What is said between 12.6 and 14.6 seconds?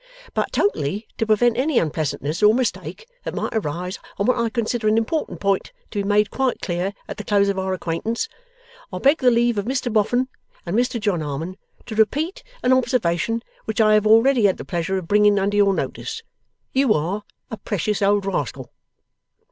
an observation which I have already had